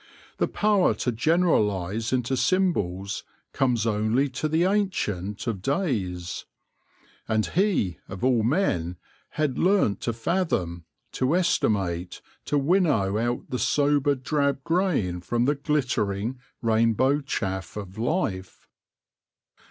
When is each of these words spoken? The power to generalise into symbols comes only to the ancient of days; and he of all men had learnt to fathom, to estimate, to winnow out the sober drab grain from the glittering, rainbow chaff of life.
The 0.37 0.47
power 0.47 0.95
to 0.95 1.11
generalise 1.11 2.11
into 2.11 2.35
symbols 2.35 3.23
comes 3.53 3.85
only 3.85 4.29
to 4.29 4.47
the 4.47 4.63
ancient 4.63 5.45
of 5.45 5.61
days; 5.61 6.45
and 7.27 7.45
he 7.45 7.99
of 8.09 8.23
all 8.23 8.41
men 8.41 8.97
had 9.29 9.59
learnt 9.59 10.01
to 10.01 10.11
fathom, 10.13 10.85
to 11.11 11.35
estimate, 11.35 12.19
to 12.45 12.57
winnow 12.57 13.19
out 13.19 13.51
the 13.51 13.59
sober 13.59 14.15
drab 14.15 14.63
grain 14.63 15.19
from 15.21 15.45
the 15.45 15.53
glittering, 15.53 16.39
rainbow 16.63 17.19
chaff 17.21 17.77
of 17.77 17.99
life. 17.99 18.67